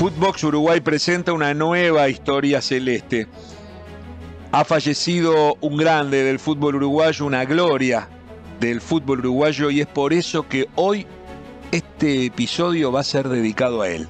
Footbox 0.00 0.44
Uruguay 0.44 0.80
presenta 0.80 1.34
una 1.34 1.52
nueva 1.52 2.08
historia 2.08 2.62
celeste. 2.62 3.28
Ha 4.50 4.64
fallecido 4.64 5.58
un 5.60 5.76
grande 5.76 6.24
del 6.24 6.38
fútbol 6.38 6.76
uruguayo, 6.76 7.26
una 7.26 7.44
gloria 7.44 8.08
del 8.60 8.80
fútbol 8.80 9.18
uruguayo 9.18 9.68
y 9.68 9.82
es 9.82 9.86
por 9.86 10.14
eso 10.14 10.48
que 10.48 10.66
hoy 10.76 11.06
este 11.70 12.24
episodio 12.24 12.90
va 12.90 13.00
a 13.00 13.04
ser 13.04 13.28
dedicado 13.28 13.82
a 13.82 13.90
él, 13.90 14.08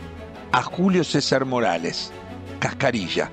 a 0.53 0.63
Julio 0.63 1.03
César 1.03 1.45
Morales, 1.45 2.13
Cascarilla. 2.61 3.29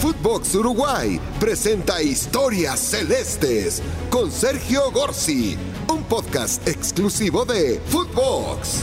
Footbox 0.00 0.56
Uruguay 0.56 1.20
presenta 1.38 2.02
Historias 2.02 2.80
Celestes 2.80 3.80
con 4.10 4.32
Sergio 4.32 4.90
Gorsi, 4.90 5.56
un 5.86 6.02
podcast 6.02 6.66
exclusivo 6.66 7.44
de 7.44 7.80
Footbox. 7.86 8.82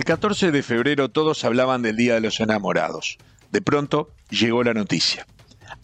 El 0.00 0.06
14 0.06 0.50
de 0.50 0.62
febrero 0.62 1.10
todos 1.10 1.44
hablaban 1.44 1.82
del 1.82 1.94
Día 1.94 2.14
de 2.14 2.22
los 2.22 2.40
Enamorados. 2.40 3.18
De 3.52 3.60
pronto 3.60 4.08
llegó 4.30 4.64
la 4.64 4.72
noticia. 4.72 5.26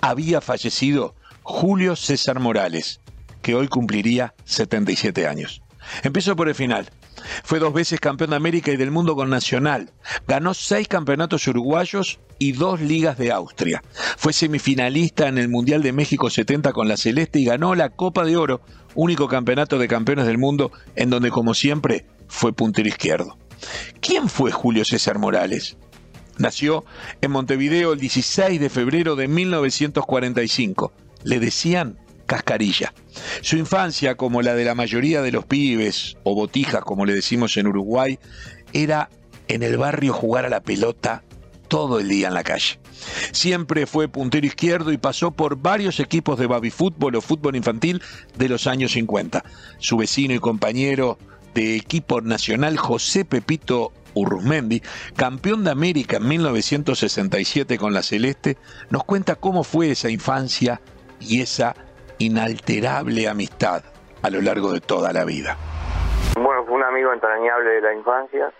Había 0.00 0.40
fallecido 0.40 1.14
Julio 1.42 1.96
César 1.96 2.40
Morales, 2.40 3.02
que 3.42 3.54
hoy 3.54 3.68
cumpliría 3.68 4.32
77 4.46 5.26
años. 5.26 5.60
Empezó 6.02 6.34
por 6.34 6.48
el 6.48 6.54
final. 6.54 6.88
Fue 7.44 7.58
dos 7.58 7.74
veces 7.74 8.00
campeón 8.00 8.30
de 8.30 8.36
América 8.36 8.72
y 8.72 8.78
del 8.78 8.90
mundo 8.90 9.16
con 9.16 9.28
Nacional. 9.28 9.92
Ganó 10.26 10.54
seis 10.54 10.88
campeonatos 10.88 11.46
uruguayos 11.46 12.18
y 12.38 12.52
dos 12.52 12.80
ligas 12.80 13.18
de 13.18 13.32
Austria. 13.32 13.82
Fue 14.16 14.32
semifinalista 14.32 15.28
en 15.28 15.36
el 15.36 15.50
Mundial 15.50 15.82
de 15.82 15.92
México 15.92 16.30
70 16.30 16.72
con 16.72 16.88
la 16.88 16.96
Celeste 16.96 17.38
y 17.38 17.44
ganó 17.44 17.74
la 17.74 17.90
Copa 17.90 18.24
de 18.24 18.38
Oro, 18.38 18.62
único 18.94 19.28
campeonato 19.28 19.76
de 19.76 19.88
campeones 19.88 20.24
del 20.24 20.38
mundo 20.38 20.72
en 20.94 21.10
donde 21.10 21.30
como 21.30 21.52
siempre 21.52 22.06
fue 22.28 22.54
puntero 22.54 22.88
izquierdo. 22.88 23.36
¿Quién 24.00 24.28
fue 24.28 24.50
Julio 24.50 24.84
César 24.84 25.18
Morales? 25.18 25.76
Nació 26.38 26.84
en 27.22 27.30
Montevideo 27.30 27.92
el 27.92 28.00
16 28.00 28.60
de 28.60 28.70
febrero 28.70 29.16
de 29.16 29.28
1945. 29.28 30.92
Le 31.24 31.40
decían 31.40 31.98
Cascarilla. 32.26 32.92
Su 33.40 33.56
infancia, 33.56 34.16
como 34.16 34.42
la 34.42 34.54
de 34.54 34.64
la 34.64 34.74
mayoría 34.74 35.22
de 35.22 35.32
los 35.32 35.46
pibes, 35.46 36.16
o 36.24 36.34
botijas 36.34 36.82
como 36.82 37.06
le 37.06 37.14
decimos 37.14 37.56
en 37.56 37.68
Uruguay, 37.68 38.18
era 38.72 39.08
en 39.48 39.62
el 39.62 39.78
barrio 39.78 40.12
jugar 40.12 40.44
a 40.44 40.50
la 40.50 40.62
pelota 40.62 41.22
todo 41.68 41.98
el 42.00 42.08
día 42.08 42.28
en 42.28 42.34
la 42.34 42.44
calle. 42.44 42.78
Siempre 43.32 43.86
fue 43.86 44.08
puntero 44.08 44.46
izquierdo 44.46 44.92
y 44.92 44.98
pasó 44.98 45.30
por 45.30 45.56
varios 45.56 46.00
equipos 46.00 46.38
de 46.38 46.46
baby 46.46 46.70
fútbol 46.70 47.16
o 47.16 47.20
fútbol 47.20 47.56
infantil 47.56 48.02
de 48.36 48.48
los 48.48 48.66
años 48.66 48.92
50. 48.92 49.44
Su 49.78 49.96
vecino 49.96 50.34
y 50.34 50.38
compañero 50.38 51.18
de 51.56 51.74
equipo 51.74 52.20
nacional 52.20 52.76
José 52.76 53.24
Pepito 53.24 53.90
Urruzmendi, 54.14 54.82
campeón 55.16 55.64
de 55.64 55.70
América 55.70 56.18
en 56.18 56.28
1967 56.28 57.78
con 57.78 57.94
la 57.94 58.02
Celeste, 58.02 58.58
nos 58.90 59.04
cuenta 59.04 59.36
cómo 59.36 59.64
fue 59.64 59.90
esa 59.90 60.10
infancia 60.10 60.82
y 61.18 61.40
esa 61.40 61.74
inalterable 62.18 63.26
amistad 63.26 63.82
a 64.22 64.28
lo 64.28 64.42
largo 64.42 64.70
de 64.70 64.80
toda 64.80 65.14
la 65.14 65.24
vida. 65.24 65.56
Bueno, 66.38 66.62
fue 66.66 66.74
un 66.76 66.82
amigo 66.82 67.10
entrañable 67.14 67.70
de 67.70 67.80
la 67.80 67.94
infancia. 67.94 68.52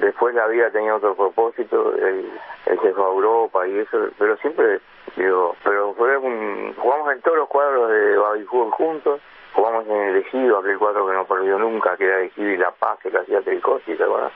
Después 0.00 0.34
la 0.34 0.46
vida 0.46 0.70
tenía 0.70 0.94
otro 0.94 1.14
propósito, 1.14 1.94
él, 1.96 2.32
se 2.64 2.92
fue 2.94 3.04
a 3.04 3.08
Europa 3.08 3.68
y 3.68 3.76
eso, 3.76 4.08
pero 4.18 4.38
siempre, 4.38 4.80
digo, 5.16 5.56
pero 5.64 5.94
fue 5.94 6.16
un, 6.16 6.74
jugamos 6.76 7.12
en 7.12 7.20
todos 7.22 7.38
los 7.38 7.48
cuadros 7.48 7.90
de 7.90 8.44
Fútbol 8.46 8.70
juntos, 8.72 9.20
jugamos 9.52 9.86
en 9.86 9.96
el 9.96 10.16
Ejido, 10.16 10.58
aquel 10.58 10.78
cuadro 10.78 11.06
que 11.06 11.14
no 11.14 11.24
perdió 11.24 11.58
nunca, 11.58 11.96
que 11.96 12.04
era 12.04 12.20
Ejido 12.20 12.50
y 12.50 12.56
La 12.56 12.70
Paz, 12.70 12.98
que 13.00 13.10
lo 13.10 13.20
hacía 13.20 13.42
Tricosi, 13.42 13.94
¿te 13.94 14.04
acuerdas? 14.04 14.32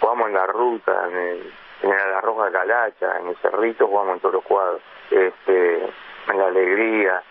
Jugamos 0.00 0.28
en 0.28 0.34
la 0.34 0.46
ruta, 0.46 1.08
en 1.08 1.16
el, 1.16 1.52
en 1.82 1.90
la 1.90 2.20
Roja 2.20 2.46
de 2.46 2.52
Calacha, 2.52 3.18
en 3.18 3.28
el 3.28 3.36
Cerrito, 3.36 3.86
jugamos 3.86 4.14
en 4.14 4.20
todos 4.20 4.34
los 4.34 4.44
cuadros, 4.44 4.80
este, 5.10 5.84
en 5.84 6.38
la 6.38 6.46
Alegría. 6.46 7.22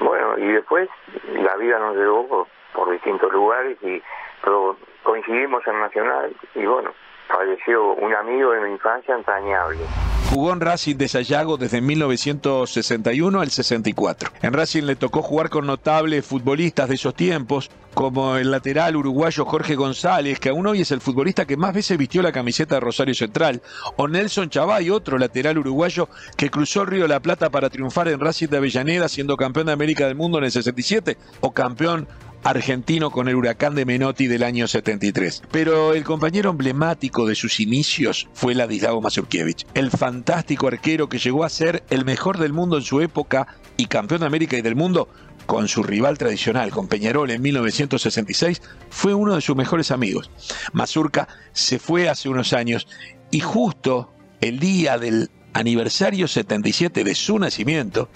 Bueno, 0.00 0.38
y 0.38 0.52
después 0.52 0.88
la 1.32 1.56
vida 1.56 1.78
nos 1.78 1.96
llevó 1.96 2.46
por, 2.72 2.90
distintos 2.90 3.32
lugares 3.32 3.78
y 3.82 4.02
pero 4.42 4.76
coincidimos 5.02 5.66
en 5.66 5.80
Nacional 5.80 6.36
y 6.54 6.66
bueno, 6.66 6.92
falleció 7.26 7.92
un 7.92 8.14
amigo 8.14 8.52
de 8.52 8.60
mi 8.60 8.70
infancia 8.72 9.14
entrañable. 9.14 9.78
Jugó 10.26 10.52
en 10.52 10.60
Racing 10.60 10.96
de 10.96 11.06
Sayago 11.06 11.56
desde 11.56 11.80
1961 11.80 13.40
al 13.40 13.48
64. 13.48 14.32
En 14.42 14.52
Racing 14.52 14.82
le 14.82 14.96
tocó 14.96 15.22
jugar 15.22 15.50
con 15.50 15.66
notables 15.66 16.26
futbolistas 16.26 16.88
de 16.88 16.96
esos 16.96 17.14
tiempos, 17.14 17.70
como 17.94 18.34
el 18.36 18.50
lateral 18.50 18.96
uruguayo 18.96 19.44
Jorge 19.44 19.76
González, 19.76 20.40
que 20.40 20.48
aún 20.48 20.66
hoy 20.66 20.80
es 20.80 20.90
el 20.90 21.00
futbolista 21.00 21.44
que 21.44 21.56
más 21.56 21.72
veces 21.72 21.96
vistió 21.96 22.22
la 22.22 22.32
camiseta 22.32 22.74
de 22.74 22.80
Rosario 22.80 23.14
Central, 23.14 23.62
o 23.96 24.08
Nelson 24.08 24.50
Chavay, 24.50 24.90
otro 24.90 25.16
lateral 25.16 25.58
uruguayo 25.58 26.08
que 26.36 26.50
cruzó 26.50 26.82
el 26.82 26.88
Río 26.88 27.02
de 27.02 27.08
la 27.08 27.20
Plata 27.20 27.48
para 27.48 27.70
triunfar 27.70 28.08
en 28.08 28.18
Racing 28.18 28.48
de 28.48 28.56
Avellaneda, 28.56 29.08
siendo 29.08 29.36
campeón 29.36 29.66
de 29.66 29.72
América 29.74 30.08
del 30.08 30.16
Mundo 30.16 30.38
en 30.38 30.44
el 30.44 30.50
67, 30.50 31.16
o 31.40 31.52
campeón 31.52 32.08
argentino 32.46 33.10
con 33.10 33.28
el 33.28 33.34
huracán 33.34 33.74
de 33.74 33.84
Menotti 33.84 34.28
del 34.28 34.44
año 34.44 34.68
73. 34.68 35.42
Pero 35.50 35.94
el 35.94 36.04
compañero 36.04 36.50
emblemático 36.50 37.26
de 37.26 37.34
sus 37.34 37.58
inicios 37.58 38.28
fue 38.34 38.54
Ladislao 38.54 39.00
Mazurkiewicz, 39.00 39.66
el 39.74 39.90
fantástico 39.90 40.68
arquero 40.68 41.08
que 41.08 41.18
llegó 41.18 41.42
a 41.42 41.48
ser 41.48 41.82
el 41.90 42.04
mejor 42.04 42.38
del 42.38 42.52
mundo 42.52 42.76
en 42.76 42.84
su 42.84 43.00
época 43.00 43.48
y 43.76 43.86
campeón 43.86 44.20
de 44.20 44.28
América 44.28 44.56
y 44.56 44.62
del 44.62 44.76
mundo 44.76 45.08
con 45.46 45.66
su 45.66 45.82
rival 45.82 46.18
tradicional, 46.18 46.70
con 46.70 46.86
Peñarol 46.86 47.30
en 47.30 47.42
1966, 47.42 48.62
fue 48.90 49.12
uno 49.12 49.34
de 49.34 49.40
sus 49.40 49.56
mejores 49.56 49.90
amigos. 49.90 50.30
Mazurka 50.72 51.26
se 51.52 51.80
fue 51.80 52.08
hace 52.08 52.28
unos 52.28 52.52
años 52.52 52.86
y 53.32 53.40
justo 53.40 54.12
el 54.40 54.60
día 54.60 54.98
del 54.98 55.30
aniversario 55.52 56.28
77 56.28 57.02
de 57.02 57.14
su 57.16 57.40
nacimiento, 57.40 58.08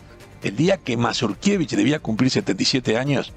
el 0.42 0.54
día 0.54 0.76
que 0.76 0.96
Mazurkiewicz 0.96 1.72
debía 1.72 1.98
cumplir 1.98 2.30
77 2.30 2.96
años, 2.96 3.32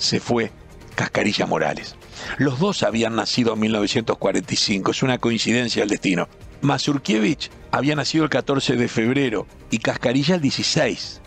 se 0.00 0.18
fue 0.18 0.50
Cascarilla 0.96 1.46
Morales. 1.46 1.94
Los 2.38 2.58
dos 2.58 2.82
habían 2.82 3.14
nacido 3.14 3.54
en 3.54 3.60
1945, 3.60 4.90
es 4.90 5.02
una 5.02 5.18
coincidencia 5.18 5.82
el 5.82 5.88
destino. 5.88 6.28
Mazurkiewicz 6.62 7.50
había 7.70 7.94
nacido 7.94 8.24
el 8.24 8.30
14 8.30 8.76
de 8.76 8.88
febrero 8.88 9.46
y 9.70 9.78
Cascarilla 9.78 10.34
el 10.34 10.40
16. 10.40 11.20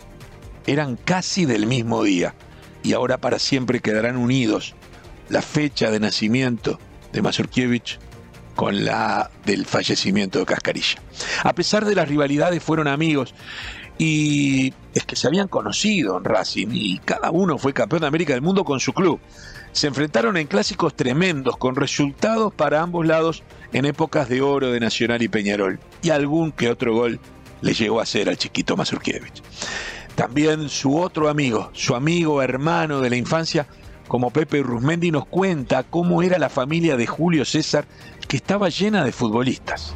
Eran 0.66 0.96
casi 0.96 1.46
del 1.46 1.66
mismo 1.66 2.02
día 2.02 2.34
y 2.82 2.92
ahora 2.92 3.18
para 3.18 3.38
siempre 3.38 3.80
quedarán 3.80 4.16
unidos 4.16 4.74
la 5.28 5.40
fecha 5.40 5.90
de 5.90 6.00
nacimiento 6.00 6.78
de 7.12 7.22
Mazurkiewicz 7.22 7.98
con 8.54 8.84
la 8.84 9.30
del 9.44 9.66
fallecimiento 9.66 10.38
de 10.38 10.46
Cascarilla. 10.46 11.00
A 11.42 11.52
pesar 11.54 11.84
de 11.84 11.94
las 11.94 12.08
rivalidades 12.08 12.62
fueron 12.62 12.88
amigos 12.88 13.34
y 13.98 14.72
es 14.92 15.04
que 15.04 15.16
se 15.16 15.26
habían 15.26 15.48
conocido 15.48 16.18
en 16.18 16.24
Racing 16.24 16.68
y 16.72 16.98
cada 16.98 17.30
uno 17.30 17.58
fue 17.58 17.72
campeón 17.72 18.02
de 18.02 18.08
América 18.08 18.32
del 18.32 18.42
Mundo 18.42 18.64
con 18.64 18.80
su 18.80 18.92
club. 18.92 19.20
Se 19.72 19.86
enfrentaron 19.86 20.36
en 20.36 20.46
clásicos 20.46 20.94
tremendos 20.94 21.56
con 21.56 21.76
resultados 21.76 22.52
para 22.52 22.80
ambos 22.80 23.06
lados 23.06 23.42
en 23.72 23.84
épocas 23.84 24.28
de 24.28 24.40
oro 24.40 24.70
de 24.70 24.80
Nacional 24.80 25.22
y 25.22 25.28
Peñarol 25.28 25.80
y 26.02 26.10
algún 26.10 26.52
que 26.52 26.70
otro 26.70 26.94
gol 26.94 27.20
le 27.60 27.74
llegó 27.74 28.00
a 28.00 28.04
hacer 28.04 28.28
al 28.28 28.36
chiquito 28.36 28.76
Mazurkiewicz. 28.76 29.42
También 30.14 30.68
su 30.68 30.96
otro 30.96 31.28
amigo, 31.28 31.70
su 31.72 31.94
amigo 31.96 32.40
hermano 32.40 33.00
de 33.00 33.10
la 33.10 33.16
infancia, 33.16 33.66
como 34.06 34.30
Pepe 34.30 34.62
Rusmendi, 34.62 35.10
nos 35.10 35.26
cuenta 35.26 35.82
cómo 35.82 36.22
era 36.22 36.38
la 36.38 36.50
familia 36.50 36.96
de 36.96 37.06
Julio 37.06 37.44
César, 37.44 37.86
que 38.28 38.36
estaba 38.36 38.68
llena 38.68 39.04
de 39.04 39.10
futbolistas 39.10 39.94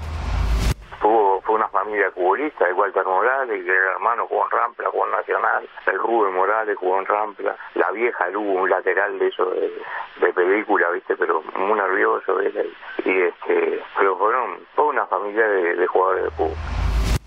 familia 1.78 2.10
futbolista, 2.10 2.68
igual 2.68 2.90
Walter 2.92 3.04
Morales, 3.04 3.64
que 3.64 3.70
era 3.70 3.92
hermano 3.92 4.26
jugó 4.26 4.44
en 4.44 4.50
Rampla, 4.50 4.90
jugó 4.90 5.06
en 5.06 5.12
Nacional, 5.12 5.68
el 5.86 5.98
Rubén 5.98 6.34
Morales 6.34 6.76
jugó 6.76 6.98
en 6.98 7.06
Rampla, 7.06 7.56
la 7.74 7.90
vieja 7.92 8.28
Lugo, 8.30 8.62
un 8.62 8.70
lateral 8.70 9.18
de 9.18 9.28
eso 9.28 9.50
de, 9.50 10.32
película, 10.32 10.90
viste, 10.90 11.16
pero 11.16 11.42
muy 11.56 11.78
nervioso, 11.78 12.40
y 12.42 13.20
este, 13.22 13.82
pero 13.96 14.16
fueron 14.16 14.58
toda 14.76 14.90
una 14.90 15.06
familia 15.06 15.46
de, 15.48 15.86
jugadores 15.86 16.24
de 16.24 16.30
fútbol. 16.30 16.56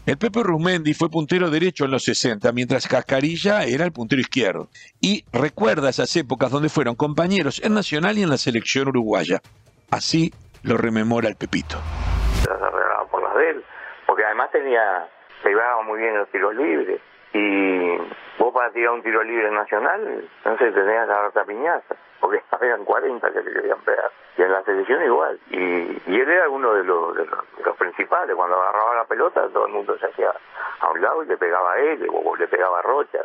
El 0.05 0.17
Pepe 0.17 0.43
Rumendi 0.43 0.93
fue 0.93 1.09
puntero 1.09 1.49
derecho 1.49 1.85
en 1.85 1.91
los 1.91 2.03
60, 2.03 2.51
mientras 2.51 2.87
Cascarilla 2.87 3.63
era 3.63 3.85
el 3.85 3.91
puntero 3.91 4.19
izquierdo. 4.19 4.67
Y 4.99 5.25
recuerda 5.31 5.89
esas 5.89 6.15
épocas 6.15 6.51
donde 6.51 6.69
fueron 6.69 6.95
compañeros 6.95 7.61
en 7.63 7.73
Nacional 7.73 8.17
y 8.17 8.23
en 8.23 8.29
la 8.29 8.37
selección 8.37 8.87
uruguaya. 8.87 9.41
Así 9.91 10.33
lo 10.63 10.77
rememora 10.77 11.29
el 11.29 11.35
Pepito. 11.35 11.77
Se 12.43 12.49
por 13.11 13.23
las 13.23 13.35
de 13.35 13.49
él, 13.51 13.65
porque 14.11 14.25
además 14.25 14.51
tenía, 14.51 15.07
pegaba 15.41 15.83
muy 15.83 15.97
bien 16.01 16.17
los 16.17 16.27
tiros 16.31 16.53
libres. 16.53 16.99
Y 17.31 17.95
vos 18.37 18.53
para 18.53 18.69
tirar 18.73 18.91
un 18.91 19.01
tiro 19.01 19.23
libre 19.23 19.49
nacional, 19.51 20.27
sé, 20.43 20.51
tenías 20.57 20.83
que 20.83 21.13
agarrar 21.13 21.45
piñaza, 21.45 21.95
porque 22.19 22.43
habían 22.51 22.83
40 22.83 23.31
que 23.31 23.41
le 23.41 23.53
querían 23.53 23.79
pegar. 23.85 24.11
Y 24.37 24.41
en 24.41 24.51
la 24.51 24.63
selección 24.63 25.01
igual. 25.05 25.39
Y, 25.49 25.55
él 26.13 26.29
era 26.29 26.49
uno 26.49 26.73
de 26.73 26.83
los, 26.83 27.15
principales. 27.79 28.35
Cuando 28.35 28.57
agarraba 28.57 28.95
la 28.95 29.05
pelota, 29.05 29.47
todo 29.53 29.67
el 29.67 29.71
mundo 29.71 29.97
se 29.97 30.07
hacía 30.07 30.33
a 30.81 30.91
un 30.91 31.01
lado 31.01 31.23
y 31.23 31.27
le 31.27 31.37
pegaba 31.37 31.71
a 31.71 31.79
él, 31.79 32.05
o 32.11 32.35
le 32.35 32.49
pegaba 32.49 32.79
a 32.79 32.81
Rocha. 32.81 33.19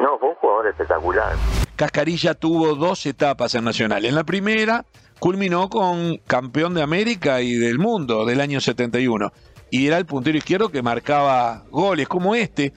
No, 0.00 0.18
fue 0.18 0.30
un 0.30 0.34
jugador 0.34 0.66
espectacular. 0.66 1.34
Cascarilla 1.76 2.34
tuvo 2.34 2.74
dos 2.74 3.06
etapas 3.06 3.54
en 3.54 3.62
Nacional. 3.62 4.04
En 4.04 4.16
la 4.16 4.24
primera, 4.24 4.82
culminó 5.20 5.68
con 5.68 6.16
campeón 6.26 6.74
de 6.74 6.82
América 6.82 7.42
y 7.42 7.54
del 7.54 7.78
mundo 7.78 8.26
del 8.26 8.40
año 8.40 8.60
71. 8.60 9.30
Y 9.70 9.86
era 9.86 9.98
el 9.98 10.06
puntero 10.06 10.38
izquierdo 10.38 10.70
que 10.70 10.82
marcaba 10.82 11.64
goles 11.70 12.08
como 12.08 12.34
este 12.34 12.72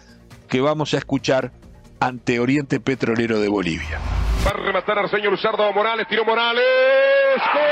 que 0.48 0.62
vamos 0.62 0.94
a 0.94 0.98
escuchar 0.98 1.52
ante 2.00 2.40
Oriente 2.40 2.80
Petrolero 2.80 3.40
de 3.40 3.50
Bolivia. 3.50 4.00
Va 4.46 4.52
a 4.52 4.54
rematar 4.54 5.00
al 5.00 5.10
señor 5.10 5.38
Sardo 5.40 5.72
Morales, 5.74 6.08
tiró 6.08 6.26
Morales. 6.26 6.64
¡Gol! 7.54 7.64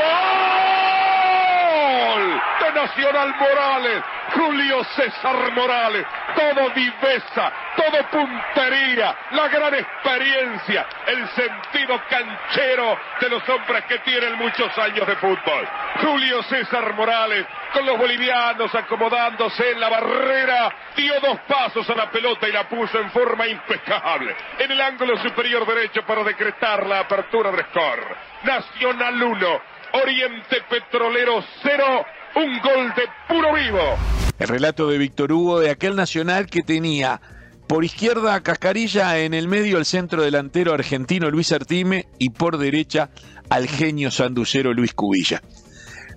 De 2.61 2.73
Nacional 2.73 3.35
Morales. 3.39 4.03
Julio 4.37 4.83
César 4.95 5.51
Morales, 5.53 6.05
todo 6.35 6.69
viveza, 6.71 7.51
todo 7.75 8.03
puntería, 8.11 9.15
la 9.31 9.47
gran 9.47 9.73
experiencia, 9.73 10.85
el 11.07 11.27
sentido 11.29 11.99
canchero 12.07 12.99
de 13.19 13.29
los 13.29 13.49
hombres 13.49 13.83
que 13.85 13.97
tienen 13.99 14.37
muchos 14.37 14.77
años 14.77 15.07
de 15.07 15.15
fútbol. 15.15 15.67
Julio 16.01 16.43
César 16.43 16.93
Morales, 16.93 17.47
con 17.73 17.85
los 17.85 17.97
bolivianos 17.97 18.73
acomodándose 18.75 19.71
en 19.71 19.79
la 19.79 19.89
barrera, 19.89 20.75
dio 20.95 21.19
dos 21.19 21.39
pasos 21.47 21.89
a 21.89 21.95
la 21.95 22.11
pelota 22.11 22.47
y 22.47 22.51
la 22.51 22.69
puso 22.69 22.99
en 22.99 23.09
forma 23.09 23.47
impecable 23.47 24.35
en 24.59 24.71
el 24.71 24.81
ángulo 24.81 25.17
superior 25.17 25.65
derecho 25.65 26.03
para 26.05 26.23
decretar 26.23 26.85
la 26.85 26.99
apertura 26.99 27.51
del 27.51 27.65
score. 27.65 28.15
Nacional 28.43 29.21
1, 29.21 29.61
Oriente 29.93 30.61
Petrolero 30.69 31.43
0, 31.63 32.05
un 32.35 32.59
gol 32.59 32.93
de 32.93 33.09
puro 33.27 33.53
vivo. 33.53 33.97
El 34.39 34.47
relato 34.47 34.87
de 34.87 34.97
Víctor 34.97 35.31
Hugo 35.31 35.59
de 35.59 35.71
aquel 35.71 35.95
nacional 35.95 36.45
que 36.47 36.61
tenía 36.61 37.21
por 37.67 37.83
izquierda 37.83 38.35
a 38.35 38.43
Cascarilla, 38.43 39.19
en 39.19 39.33
el 39.33 39.47
medio 39.47 39.77
el 39.77 39.85
centro 39.85 40.21
delantero 40.21 40.73
argentino 40.73 41.29
Luis 41.29 41.51
Artime 41.51 42.07
y 42.17 42.29
por 42.29 42.57
derecha 42.57 43.09
al 43.49 43.67
genio 43.67 44.09
sanducero 44.11 44.73
Luis 44.73 44.93
Cubilla. 44.93 45.41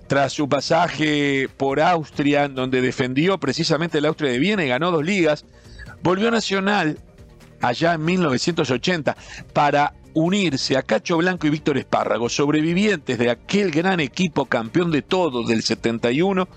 Tras 0.07 0.33
su 0.33 0.47
pasaje 0.47 1.49
por 1.57 1.81
Austria, 1.81 2.47
donde 2.47 2.81
defendió 2.81 3.37
precisamente 3.37 3.97
el 3.97 4.05
Austria 4.05 4.31
de 4.31 4.39
Viena 4.39 4.63
y 4.63 4.69
ganó 4.69 4.91
dos 4.91 5.03
ligas, 5.03 5.45
volvió 6.03 6.29
a 6.29 6.31
Nacional 6.31 6.99
allá 7.61 7.93
en 7.93 8.05
1980 8.05 9.17
para 9.51 9.93
unirse 10.13 10.77
a 10.77 10.83
Cacho 10.83 11.17
Blanco 11.17 11.47
y 11.47 11.49
Víctor 11.49 11.77
Espárrago, 11.77 12.29
sobrevivientes 12.29 13.17
de 13.17 13.29
aquel 13.29 13.71
gran 13.71 13.99
equipo 13.99 14.45
campeón 14.45 14.91
de 14.91 15.01
todo 15.01 15.43
del 15.43 15.63
71, 15.63 16.47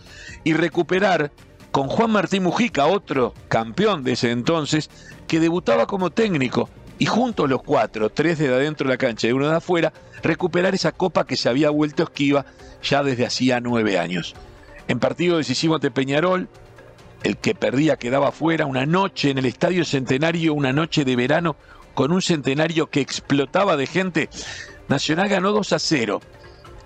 y 0.43 0.53
recuperar 0.55 1.33
con 1.75 1.89
Juan 1.89 2.13
Martín 2.13 2.45
Mujica, 2.45 2.87
otro 2.87 3.35
campeón 3.49 4.05
de 4.05 4.13
ese 4.13 4.31
entonces, 4.31 4.91
que 5.27 5.41
debutaba 5.41 5.89
como 5.89 6.11
técnico, 6.11 6.71
y 7.01 7.07
juntos 7.07 7.51
los 7.51 7.65
cuatro, 7.65 8.11
tres 8.11 8.39
de 8.39 8.47
adentro 8.47 8.87
de 8.87 8.95
la 8.95 8.97
cancha 8.97 9.27
y 9.27 9.33
uno 9.33 9.49
de 9.49 9.57
afuera, 9.57 9.93
recuperar 10.23 10.77
esa 10.77 10.93
copa 10.93 11.27
que 11.27 11.37
se 11.37 11.49
había 11.49 11.71
vuelto 11.71 12.05
esquiva 12.05 12.47
ya 12.81 13.03
desde 13.03 13.27
hacía 13.27 13.59
nueve 13.59 13.99
años. 13.99 14.37
En 14.87 15.01
partido 15.01 15.37
decisivo 15.37 15.75
ante 15.75 15.91
Peñarol, 15.91 16.49
el 17.25 17.39
que 17.39 17.57
perdía 17.57 17.97
quedaba 17.97 18.31
fuera, 18.31 18.67
una 18.67 18.87
noche 18.87 19.31
en 19.31 19.39
el 19.39 19.47
Estadio 19.47 19.85
Centenario, 19.85 20.55
una 20.55 20.73
noche 20.73 21.05
de 21.05 21.17
verano, 21.17 21.57
con 21.95 22.13
un 22.13 22.23
centenario 22.23 22.87
que 22.87 23.01
explotaba 23.01 23.77
de 23.77 23.89
gente, 23.89 24.29
Nacional 24.87 25.29
ganó 25.29 25.51
2 25.51 25.73
a 25.73 25.81
0 25.81 26.21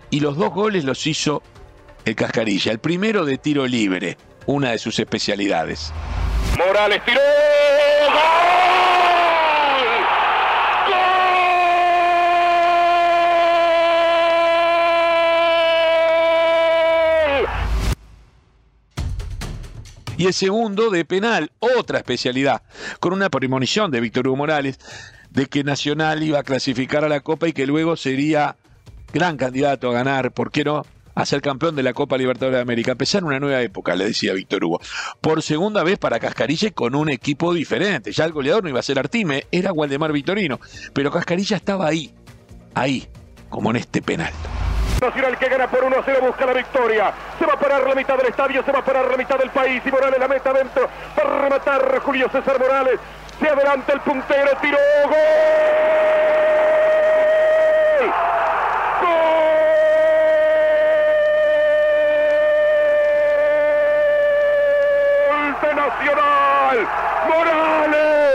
y 0.09 0.21
los 0.21 0.39
dos 0.39 0.51
goles 0.51 0.85
los 0.85 1.07
hizo 1.07 1.43
el 2.07 2.15
Cascarilla. 2.17 2.73
El 2.73 2.79
primero 2.79 3.27
de 3.27 3.37
tiro 3.37 3.67
libre, 3.67 4.17
una 4.49 4.71
de 4.71 4.79
sus 4.79 4.99
especialidades. 4.99 5.93
Morales 6.57 7.05
tiró. 7.05 7.21
y 20.17 20.27
el 20.27 20.33
segundo 20.33 20.91
de 20.91 21.05
penal, 21.05 21.53
otra 21.61 21.99
especialidad, 21.99 22.63
con 22.99 23.13
una 23.13 23.31
premonición 23.31 23.93
de 23.93 24.01
Víctor 24.01 24.27
Hugo 24.27 24.37
Morales 24.37 24.81
de 25.31 25.47
que 25.47 25.63
Nacional 25.63 26.25
iba 26.25 26.41
a 26.41 26.43
clasificar 26.43 27.05
a 27.05 27.09
la 27.09 27.21
Copa 27.21 27.47
y 27.47 27.53
que 27.53 27.69
luego 27.69 27.97
sería 27.97 28.57
gran 29.13 29.37
candidato 29.37 29.91
a 29.91 29.93
ganar, 29.93 30.33
¿por 30.33 30.51
qué 30.51 30.65
no? 30.65 30.85
A 31.19 31.27
ser 31.27 31.43
campeón 31.43 31.75
de 31.75 31.83
la 31.83 31.93
Copa 31.93 32.17
Libertadores 32.17 32.59
de 32.59 32.63
América. 32.63 32.93
Empezar 32.93 33.25
una 33.25 33.41
nueva 33.41 33.61
época, 33.61 33.97
le 33.97 34.05
decía 34.05 34.33
Víctor 34.33 34.65
Hugo. 34.65 34.81
Por 35.21 35.43
segunda 35.43 35.83
vez 35.83 35.99
para 35.99 36.21
Cascarilla 36.21 36.71
con 36.71 36.95
un 36.95 37.11
equipo 37.11 37.53
diferente. 37.53 38.13
Ya 38.13 38.25
el 38.25 38.33
goleador 38.33 38.63
no 38.63 38.71
iba 38.71 38.79
a 38.79 38.85
ser 38.85 39.01
Artime, 39.01 39.47
era 39.51 39.73
Waldemar 39.73 40.13
Vitorino. 40.13 40.61
Pero 40.93 41.11
Cascarilla 41.11 41.57
estaba 41.57 41.89
ahí, 41.89 42.15
ahí, 42.75 43.09
como 43.49 43.71
en 43.71 43.77
este 43.77 44.01
penal. 44.01 44.33
Nacional 45.01 45.39
que 45.39 45.49
gana 45.49 45.69
por 45.69 45.81
1-0 45.81 46.27
busca 46.27 46.47
la 46.47 46.53
victoria. 46.55 47.13
Se 47.39 47.47
va 47.47 47.55
a 47.55 47.59
parar 47.59 47.87
la 47.87 47.95
mitad 47.97 48.17
del 48.17 48.29
estadio, 48.29 48.65
se 48.65 48.71
va 48.71 48.79
a 48.79 48.85
parar 48.85 49.11
la 49.11 49.17
mitad 49.17 49.39
del 49.39 49.51
país 49.51 49.83
y 49.85 49.91
Morales 49.91 50.21
la 50.21 50.29
meta 50.29 50.51
adentro 50.51 50.89
para 51.17 51.43
rematar 51.43 51.99
Julio 52.01 52.29
César 52.31 52.61
Morales. 52.61 53.01
Se 53.41 53.49
adelanta 53.49 53.93
el 53.93 54.01
puntero, 54.01 54.51
tiró 54.61 54.79
gol. 55.07 56.18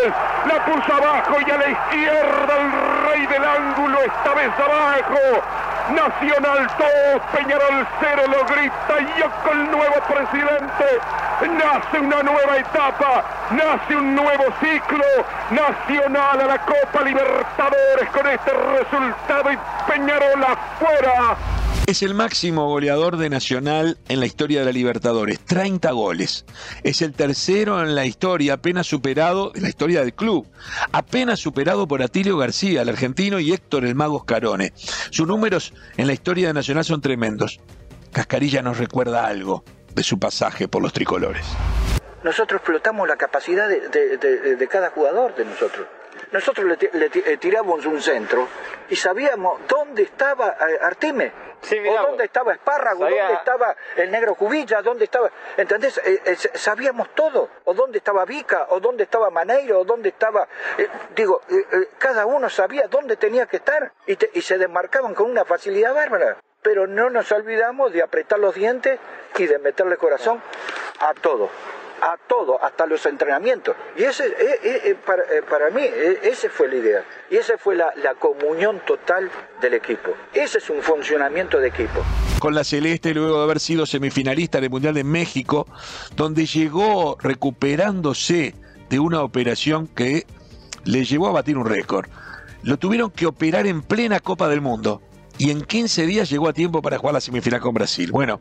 La 0.04 0.66
puso 0.66 0.94
abajo 0.94 1.38
y 1.48 1.50
a 1.50 1.58
la 1.58 1.70
izquierda 1.70 2.54
el 2.60 3.08
rey 3.08 3.26
del 3.26 3.44
ángulo, 3.46 4.00
esta 4.02 4.34
vez 4.34 4.52
abajo. 4.60 5.44
Nacional 5.96 6.68
2, 6.78 7.22
Peñarol 7.34 7.88
0 8.00 8.22
lo 8.28 8.46
grita 8.46 9.00
y 9.00 9.48
con 9.48 9.62
el 9.62 9.72
nuevo 9.72 9.96
presidente. 10.08 11.00
Nace 11.42 12.00
una 12.00 12.24
nueva 12.24 12.58
etapa, 12.58 13.24
nace 13.52 13.96
un 13.96 14.16
nuevo 14.16 14.44
ciclo. 14.62 15.06
Nacional 15.52 16.42
a 16.42 16.46
la 16.46 16.58
Copa 16.60 17.02
Libertadores 17.04 18.10
con 18.12 18.28
este 18.28 18.52
resultado 18.52 19.52
y 19.52 19.58
Peñarol 19.88 20.44
afuera. 20.44 21.36
Es 21.86 22.02
el 22.02 22.14
máximo 22.14 22.68
goleador 22.68 23.18
de 23.18 23.30
Nacional 23.30 23.98
en 24.08 24.22
la 24.22 24.26
historia 24.26 24.60
de 24.60 24.66
la 24.66 24.72
Libertadores, 24.72 25.40
30 25.42 25.92
goles. 25.92 26.46
Es 26.84 27.02
el 27.02 27.14
tercero 27.14 27.82
en 27.82 27.94
la 27.94 28.06
historia, 28.06 28.54
apenas 28.54 28.88
superado 28.88 29.52
en 29.54 29.64
la 29.64 29.70
historia 29.70 30.00
del 30.00 30.14
club, 30.14 30.48
apenas 30.94 31.40
superado 31.40 31.88
por 31.88 32.02
Atilio 32.02 32.38
García, 32.38 32.84
el 32.84 32.90
argentino, 32.90 33.40
y 33.40 33.52
Héctor 33.52 33.86
el 33.86 33.96
Mago 33.96 34.22
Scarone. 34.22 34.72
Sus 35.12 35.28
números 35.28 35.74
en 35.98 36.08
la 36.08 36.14
historia 36.14 36.48
de 36.48 36.54
Nacional 36.54 36.86
son 36.86 37.02
tremendos. 37.02 37.60
Cascarilla 38.14 38.62
nos 38.62 38.78
recuerda 38.78 39.26
algo 39.26 39.66
de 39.94 40.04
su 40.04 40.18
pasaje 40.18 40.68
por 40.68 40.82
los 40.82 40.94
tricolores. 40.94 41.46
Nosotros 42.24 42.60
explotamos 42.60 43.08
la 43.08 43.18
capacidad 43.18 43.68
de, 43.68 44.68
cada 44.70 44.90
jugador 44.92 45.36
de 45.36 45.44
nosotros. 45.44 45.86
Nosotros 46.32 46.66
le, 46.66 47.06
eh, 47.06 47.38
tiramos 47.38 47.86
un 47.86 48.02
centro 48.02 48.48
y 48.90 48.96
sabíamos 48.96 49.60
dónde 49.68 50.04
estaba 50.04 50.56
o 51.72 52.02
dónde 52.08 52.26
estaba 52.26 52.54
Espárrago, 52.54 53.00
dónde 53.02 53.34
estaba 53.34 53.76
el 53.96 54.12
negro 54.12 54.36
Cubilla, 54.36 54.82
dónde 54.82 55.06
estaba, 55.06 55.32
¿entendés? 55.58 55.98
Eh, 56.00 56.22
eh, 56.26 56.36
sabíamos 56.36 57.10
todo, 57.16 57.50
o 57.66 57.74
dónde 57.74 57.98
estaba 58.00 58.26
Vica, 58.26 58.68
o 58.70 58.80
dónde 58.80 59.04
estaba 59.04 59.30
Maneiro, 59.30 59.80
o 59.80 59.86
dónde 59.86 60.10
estaba, 60.10 60.48
eh, 60.78 60.88
digo, 61.16 61.42
cada 61.98 62.26
uno 62.26 62.50
sabía 62.50 62.88
dónde 62.88 63.16
tenía 63.18 63.46
que 63.46 63.58
estar 63.58 63.92
y, 64.08 64.18
y 64.38 64.42
se 64.42 64.58
desmarcaban 64.58 65.14
con 65.14 65.30
una 65.30 65.46
facilidad 65.46 65.94
bárbara. 65.94 66.38
Pero 66.62 66.88
no 66.88 67.10
nos 67.10 67.30
olvidamos 67.34 67.92
de 67.92 68.02
apretar 68.02 68.40
los 68.40 68.56
dientes 68.56 68.98
y 69.38 69.48
de 69.48 69.60
meterle 69.60 69.98
corazón 69.98 70.42
a 71.00 71.14
todo 71.14 71.50
a 72.04 72.18
todo, 72.28 72.62
hasta 72.62 72.86
los 72.86 73.06
entrenamientos. 73.06 73.76
Y 73.98 74.04
ese, 74.04 74.28
eh, 74.28 74.60
eh, 74.64 74.82
eh, 74.84 74.96
para, 75.06 75.24
para, 75.50 75.70
mí, 75.70 75.82
ese 76.22 76.50
fue 76.50 76.68
la 76.68 76.76
idea. 76.76 77.04
Y 77.32 77.38
esa 77.38 77.58
fue 77.58 77.76
la 77.76 77.94
comunión 78.20 78.82
total 78.86 79.32
del 79.62 79.76
equipo. 79.76 80.14
Ese 80.34 80.58
es 80.58 80.70
un 80.70 80.82
funcionamiento 80.82 81.60
de 81.60 81.70
equipo 81.70 82.04
con 82.40 82.56
la 82.56 82.66
Celeste 82.66 83.14
luego 83.14 83.38
de 83.38 83.44
haber 83.46 83.62
sido 83.62 83.86
semifinalista 83.86 84.60
del 84.60 84.70
Mundial 84.70 84.94
de 84.94 85.06
México, 85.06 85.66
donde 86.18 86.46
llegó 86.46 87.16
recuperándose 87.22 88.54
de 88.90 89.00
una 89.00 89.22
operación 89.22 89.88
que 89.88 90.26
le 90.84 91.06
llevó 91.06 91.30
a 91.30 91.32
batir 91.32 91.58
un 91.58 91.66
récord. 91.66 92.10
Lo 92.64 92.76
tuvieron 92.76 93.12
que 93.12 93.28
operar 93.28 93.66
en 93.66 93.82
plena 93.82 94.20
Copa 94.20 94.50
del 94.50 94.60
Mundo 94.60 95.02
y 95.38 95.50
en 95.50 95.62
15 95.62 96.06
días 96.06 96.30
llegó 96.30 96.48
a 96.48 96.54
tiempo 96.54 96.82
para 96.82 96.98
jugar 96.98 97.16
la 97.16 97.22
semifinal 97.22 97.60
con 97.60 97.74
Brasil. 97.74 98.12
Bueno, 98.12 98.40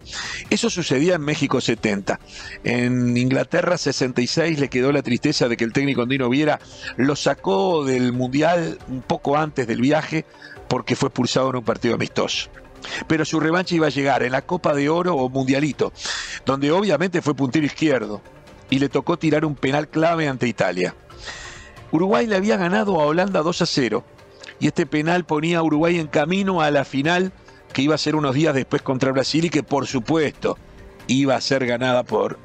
eso 0.51 0.69
sucedía 0.69 1.15
en 1.15 1.23
México 1.23 1.61
70. 1.61 2.21
En 2.65 3.17
Inglaterra 3.17 3.79
66 3.79 4.59
le 4.59 4.69
quedó 4.69 4.93
la 4.93 5.03
tristeza 5.03 5.49
de 5.49 5.57
que 5.57 5.65
el 5.65 5.73
técnico 5.73 6.03
Andino 6.03 6.29
Viera 6.29 6.61
lo 6.97 7.17
sacó 7.17 7.85
del 7.85 8.13
Mundial 8.13 8.79
un 8.89 9.03
poco 9.03 9.37
antes 9.37 9.67
del 9.67 9.81
viaje 9.81 10.27
porque 10.69 10.97
fue 10.97 11.09
expulsado 11.09 11.51
en 11.51 11.57
un 11.57 11.65
partido 11.65 11.95
amistoso. 11.95 12.51
Pero 13.07 13.25
su 13.25 13.41
revancha 13.41 13.75
iba 13.75 13.87
a 13.87 13.91
llegar 13.91 14.23
en 14.23 14.33
la 14.33 14.43
Copa 14.43 14.75
de 14.75 14.89
Oro 14.89 15.15
o 15.15 15.29
Mundialito, 15.29 15.93
donde 16.45 16.73
obviamente 16.73 17.23
fue 17.23 17.35
puntero 17.35 17.65
izquierdo 17.65 18.21
y 18.71 18.79
le 18.79 18.89
tocó 18.89 19.19
tirar 19.19 19.45
un 19.45 19.55
penal 19.55 19.89
clave 19.89 20.29
ante 20.29 20.49
Italia. 20.49 20.95
Uruguay 21.91 22.27
le 22.27 22.37
había 22.37 22.57
ganado 22.57 23.01
a 23.01 23.07
Holanda 23.07 23.43
2 23.43 23.63
a 23.63 23.67
0 23.67 24.05
y 24.63 24.69
este 24.69 24.87
penal 24.87 25.25
ponía 25.25 25.59
a 25.59 25.63
Uruguay 25.63 25.99
en 25.99 26.07
camino 26.07 26.63
a 26.63 26.71
la 26.71 26.85
final 26.85 27.33
que 27.75 27.83
iba 27.83 27.95
a 27.95 27.99
ser 27.99 28.17
unos 28.17 28.35
días 28.35 28.55
después 28.55 28.81
contra 28.81 29.13
Brasil 29.13 29.45
y 29.45 29.51
que 29.51 29.63
por 29.63 29.87
supuesto 29.87 30.57
iba 31.07 31.35
a 31.35 31.41
ser 31.41 31.67
ganada 31.67 32.05
por 32.05 32.39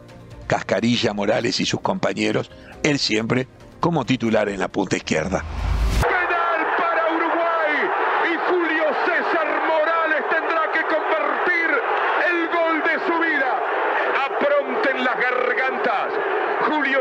Cascarilla 0.48 1.14
Morales 1.14 1.60
y 1.60 1.66
sus 1.66 1.80
compañeros, 1.80 2.52
él 2.84 3.00
siempre 3.00 3.48
como 3.80 4.04
titular 4.06 4.50
en 4.50 4.60
la 4.60 4.68
punta 4.68 4.98
izquierda. 4.98 5.44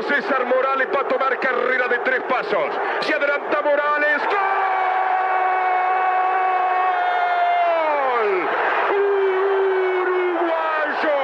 César 0.02 0.46
Morales 0.46 0.88
va 0.94 1.00
a 1.00 1.08
tomar 1.08 1.38
carrera 1.40 1.88
de 1.88 1.98
tres 1.98 2.22
pasos. 2.28 2.70
Se 3.00 3.14
adelanta 3.14 3.60
Morales. 3.62 4.22
¡Gol! 4.24 4.86
Uruguayo. 10.06 11.18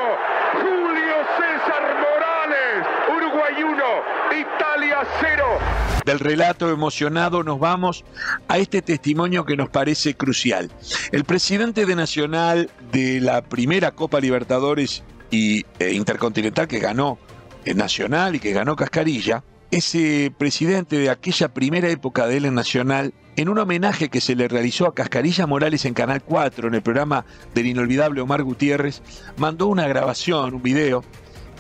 Julio 0.62 1.16
César 1.36 1.84
Morales. 2.02 2.86
Uruguay 3.08 3.62
1, 3.62 4.02
Italia 4.40 5.06
0. 5.20 5.91
Del 6.04 6.18
relato 6.18 6.70
emocionado 6.70 7.44
nos 7.44 7.60
vamos 7.60 8.04
a 8.48 8.58
este 8.58 8.82
testimonio 8.82 9.44
que 9.44 9.56
nos 9.56 9.70
parece 9.70 10.14
crucial. 10.14 10.70
El 11.12 11.24
presidente 11.24 11.86
de 11.86 11.94
Nacional 11.94 12.70
de 12.90 13.20
la 13.20 13.42
primera 13.42 13.92
Copa 13.92 14.20
Libertadores 14.20 15.04
y 15.30 15.64
eh, 15.78 15.92
Intercontinental 15.92 16.66
que 16.66 16.80
ganó 16.80 17.18
en 17.64 17.76
Nacional 17.76 18.34
y 18.34 18.40
que 18.40 18.52
ganó 18.52 18.74
Cascarilla, 18.74 19.44
ese 19.70 20.32
presidente 20.36 20.98
de 20.98 21.08
aquella 21.08 21.54
primera 21.54 21.88
época 21.88 22.26
de 22.26 22.38
él 22.38 22.46
en 22.46 22.54
Nacional, 22.54 23.14
en 23.36 23.48
un 23.48 23.58
homenaje 23.58 24.10
que 24.10 24.20
se 24.20 24.34
le 24.34 24.48
realizó 24.48 24.86
a 24.86 24.94
Cascarilla 24.94 25.46
Morales 25.46 25.84
en 25.84 25.94
Canal 25.94 26.22
4, 26.22 26.68
en 26.68 26.74
el 26.74 26.82
programa 26.82 27.24
del 27.54 27.66
inolvidable 27.66 28.20
Omar 28.20 28.42
Gutiérrez, 28.42 29.02
mandó 29.36 29.68
una 29.68 29.86
grabación, 29.86 30.54
un 30.54 30.62
video, 30.62 31.04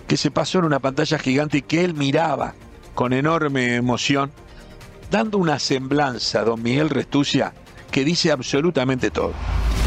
que 0.06 0.16
se 0.16 0.30
pasó 0.30 0.58
en 0.58 0.66
una 0.66 0.80
pantalla 0.80 1.18
gigante 1.18 1.62
que 1.62 1.84
él 1.84 1.94
miraba 1.94 2.54
con 2.94 3.12
enorme 3.12 3.74
emoción, 3.76 4.30
dando 5.10 5.38
una 5.38 5.58
semblanza 5.58 6.40
a 6.40 6.44
don 6.44 6.62
Miguel 6.62 6.90
Restucia 6.90 7.52
que 7.90 8.04
dice 8.04 8.30
absolutamente 8.30 9.10
todo. 9.10 9.32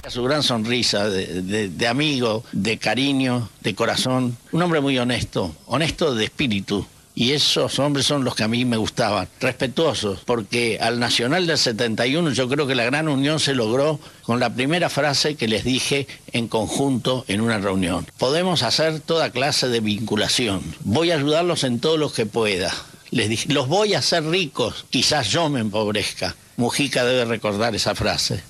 Su 0.08 0.24
gran 0.24 0.44
sonrisa 0.44 1.10
de, 1.10 1.42
de- 1.70 1.88
amigo, 1.88 2.44
de 2.52 2.78
cariño, 2.78 3.50
de 3.62 3.74
corazón. 3.74 4.38
Un 4.52 4.62
hombre 4.62 4.80
muy 4.80 4.98
honesto, 5.00 5.56
honesto 5.66 6.14
de 6.14 6.26
espíritu. 6.26 6.86
Y 7.18 7.32
esos 7.32 7.80
hombres 7.80 8.06
son 8.06 8.24
los 8.26 8.36
que 8.36 8.44
a 8.44 8.48
mí 8.50 8.66
me 8.66 8.76
gustaban, 8.78 9.28
respetuosos, 9.40 10.20
porque 10.26 10.78
al 10.82 11.00
Nacional 11.00 11.48
del 11.48 11.58
71 11.58 12.32
yo 12.32 12.48
creo 12.50 12.68
que 12.68 12.76
la 12.76 12.84
gran 12.84 13.08
unión 13.08 13.40
se 13.40 13.56
logró 13.56 14.00
con 14.24 14.40
la 14.42 14.54
primera 14.54 14.90
frase 14.90 15.36
que 15.36 15.48
les 15.48 15.64
dije 15.64 16.08
en 16.34 16.50
conjunto 16.50 17.24
en 17.30 17.40
una 17.42 17.58
reunión. 17.58 18.06
Podemos 18.18 18.64
hacer 18.64 19.00
toda 19.00 19.30
clase 19.32 19.70
de 19.70 19.80
vinculación. 19.80 20.62
Voy 20.82 21.12
a 21.12 21.16
ayudarlos 21.16 21.64
en 21.64 21.80
todo 21.80 21.96
lo 21.98 22.12
que 22.12 22.26
pueda. 22.26 22.72
Les 23.12 23.30
dije, 23.30 23.52
los 23.54 23.68
voy 23.68 23.94
a 23.94 24.00
hacer 24.00 24.24
ricos, 24.26 24.86
quizás 24.90 25.30
yo 25.30 25.50
me 25.50 25.60
empobrezca. 25.60 26.36
Mujica 26.58 27.04
debe 27.06 27.26
recordar 27.26 27.76
esa 27.76 27.96
frase 27.96 28.42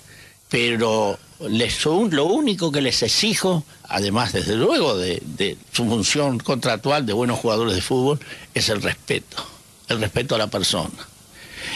pero 0.48 1.18
les- 1.50 1.84
lo 1.86 2.26
único 2.26 2.72
que 2.72 2.80
les 2.80 3.02
exijo, 3.04 3.64
además 3.90 4.32
desde 4.32 4.56
luego 4.56 4.96
de, 4.96 5.22
de 5.26 5.58
su 5.74 5.86
función 5.86 6.38
contractual 6.40 7.06
de 7.06 7.14
buenos 7.14 7.40
jugadores 7.40 7.74
de 7.76 7.82
fútbol, 7.82 8.20
es 8.54 8.70
el 8.70 8.82
respeto, 8.82 9.44
el 9.90 10.00
respeto 10.00 10.36
a 10.36 10.38
la 10.38 10.48
persona. 10.48 10.94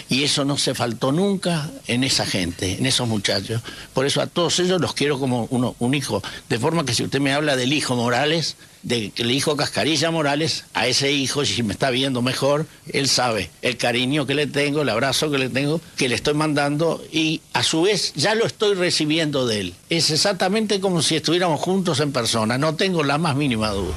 Y 0.08 0.24
eso 0.24 0.46
no 0.46 0.58
se 0.58 0.74
faltó 0.76 1.12
nunca 1.12 1.70
en 1.88 2.04
esa 2.04 2.26
gente, 2.26 2.78
en 2.78 2.86
esos 2.86 3.08
muchachos. 3.08 3.62
Por 3.94 4.06
eso 4.06 4.22
a 4.22 4.28
todos 4.28 4.60
ellos 4.60 4.80
los 4.80 4.94
quiero 4.94 5.20
como 5.20 5.48
uno, 5.50 5.76
un 5.80 5.94
hijo. 5.94 6.22
De 6.48 6.60
forma 6.60 6.86
que 6.86 6.94
si 6.94 7.04
usted 7.04 7.20
me 7.20 7.34
habla 7.34 7.56
del 7.56 7.74
hijo 7.74 7.96
Morales, 7.96 8.56
del 8.84 9.32
hijo 9.32 9.58
Cascarilla 9.58 10.12
Morales, 10.12 10.66
a 10.74 10.88
ese 10.88 11.12
hijo, 11.12 11.44
si 11.46 11.64
me 11.64 11.74
está 11.74 11.90
viendo 11.90 12.22
mejor, 12.22 12.66
él 12.92 13.08
sabe 13.10 13.50
el 13.62 13.78
cariño 13.78 14.26
que 14.26 14.36
le 14.36 14.48
tengo, 14.48 14.82
el 14.82 14.90
abrazo 14.90 15.30
que 15.30 15.38
le 15.38 15.50
tengo, 15.50 15.82
que 15.98 16.08
le 16.08 16.16
estoy 16.16 16.34
mandando 16.34 17.04
y 17.12 17.42
a 17.54 17.64
su 17.64 17.82
vez 17.82 18.14
ya 18.16 18.36
lo 18.36 18.46
estoy 18.46 18.76
recibiendo 18.76 19.46
de 19.48 19.60
él. 19.60 19.74
Es 19.90 20.12
exactamente 20.12 20.80
como 20.80 21.02
si 21.02 21.18
estuviéramos 21.18 21.60
juntos 21.60 22.00
en 22.00 22.12
persona, 22.12 22.58
no 22.58 22.76
tengo 22.76 23.04
la 23.04 23.18
más 23.18 23.36
mínima 23.36 23.70
duda. 23.70 23.94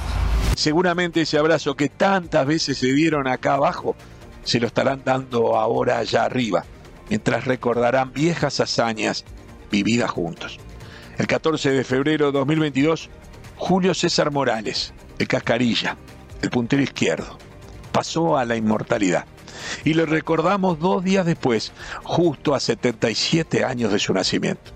Seguramente 0.55 1.21
ese 1.21 1.37
abrazo 1.37 1.75
que 1.75 1.89
tantas 1.89 2.45
veces 2.45 2.77
se 2.77 2.93
dieron 2.93 3.27
acá 3.27 3.55
abajo, 3.55 3.95
se 4.43 4.59
lo 4.59 4.67
estarán 4.67 5.01
dando 5.03 5.55
ahora 5.55 5.99
allá 5.99 6.25
arriba, 6.25 6.65
mientras 7.09 7.45
recordarán 7.45 8.13
viejas 8.13 8.59
hazañas 8.59 9.25
vividas 9.71 10.11
juntos. 10.11 10.59
El 11.17 11.27
14 11.27 11.71
de 11.71 11.83
febrero 11.83 12.27
de 12.27 12.39
2022, 12.39 13.09
Julio 13.55 13.93
César 13.93 14.31
Morales, 14.31 14.93
el 15.19 15.27
cascarilla, 15.27 15.97
el 16.41 16.49
puntero 16.49 16.81
izquierdo, 16.81 17.37
pasó 17.91 18.37
a 18.37 18.45
la 18.45 18.55
inmortalidad. 18.55 19.25
Y 19.85 19.93
lo 19.93 20.05
recordamos 20.05 20.79
dos 20.79 21.03
días 21.03 21.25
después, 21.25 21.71
justo 22.03 22.53
a 22.55 22.59
77 22.59 23.63
años 23.63 23.91
de 23.91 23.99
su 23.99 24.13
nacimiento. 24.13 24.71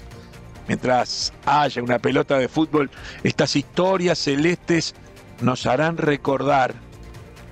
Mientras 0.68 1.34
haya 1.46 1.82
una 1.82 2.00
pelota 2.00 2.38
de 2.38 2.48
fútbol, 2.48 2.90
estas 3.24 3.56
historias 3.56 4.20
celestes 4.20 4.96
nos 5.42 5.66
harán 5.66 5.98
recordar 5.98 6.76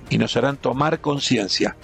y 0.10 0.18
nos 0.18 0.36
harán 0.38 0.58
tomar 0.58 1.00
conciencia 1.02 1.76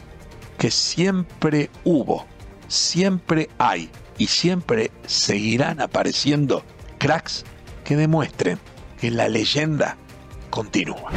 que 0.61 0.69
siempre 0.69 1.71
hubo, 1.83 2.27
siempre 2.67 3.49
hay 3.57 3.89
y 4.19 4.27
siempre 4.27 4.91
seguirán 5.07 5.81
apareciendo 5.81 6.63
cracks 6.99 7.45
que 7.83 7.95
demuestren 7.95 8.59
que 8.99 9.09
la 9.09 9.27
leyenda 9.27 9.97
continúa. 10.51 11.11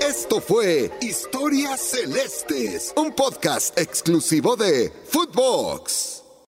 Esto 0.00 0.40
fue 0.40 0.90
Historias 1.00 1.80
Celestes, 1.80 2.92
un 2.96 3.12
podcast 3.12 3.78
exclusivo 3.78 4.56
de 4.56 4.92
Footbox. 5.10 6.21